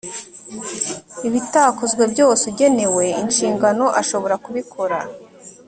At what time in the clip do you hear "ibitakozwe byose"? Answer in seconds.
1.27-2.43